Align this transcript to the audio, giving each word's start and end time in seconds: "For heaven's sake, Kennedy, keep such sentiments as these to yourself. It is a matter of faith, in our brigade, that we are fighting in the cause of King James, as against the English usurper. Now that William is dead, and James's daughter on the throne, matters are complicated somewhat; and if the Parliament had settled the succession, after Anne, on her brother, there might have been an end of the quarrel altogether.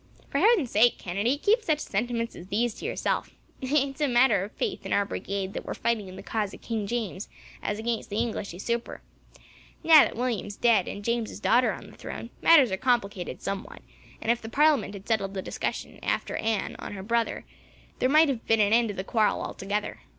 "For 0.31 0.39
heaven's 0.39 0.71
sake, 0.71 0.97
Kennedy, 0.97 1.37
keep 1.37 1.61
such 1.61 1.77
sentiments 1.77 2.35
as 2.35 2.47
these 2.47 2.73
to 2.73 2.85
yourself. 2.85 3.35
It 3.61 3.71
is 3.71 4.01
a 4.01 4.07
matter 4.07 4.43
of 4.43 4.51
faith, 4.53 4.83
in 4.83 4.93
our 4.93 5.05
brigade, 5.05 5.53
that 5.53 5.63
we 5.63 5.69
are 5.69 5.75
fighting 5.75 6.07
in 6.07 6.15
the 6.15 6.23
cause 6.23 6.55
of 6.55 6.61
King 6.63 6.87
James, 6.87 7.29
as 7.61 7.77
against 7.77 8.09
the 8.09 8.15
English 8.17 8.51
usurper. 8.51 9.03
Now 9.83 10.03
that 10.03 10.15
William 10.15 10.47
is 10.47 10.55
dead, 10.57 10.87
and 10.87 11.05
James's 11.05 11.39
daughter 11.39 11.71
on 11.71 11.85
the 11.91 11.95
throne, 11.97 12.31
matters 12.41 12.71
are 12.71 12.77
complicated 12.77 13.43
somewhat; 13.43 13.83
and 14.21 14.31
if 14.31 14.41
the 14.41 14.49
Parliament 14.49 14.95
had 14.95 15.07
settled 15.07 15.35
the 15.35 15.45
succession, 15.51 15.99
after 16.01 16.35
Anne, 16.37 16.75
on 16.79 16.93
her 16.93 17.03
brother, 17.03 17.45
there 17.99 18.09
might 18.09 18.27
have 18.27 18.47
been 18.47 18.59
an 18.59 18.73
end 18.73 18.89
of 18.89 18.97
the 18.97 19.03
quarrel 19.03 19.43
altogether. 19.43 19.99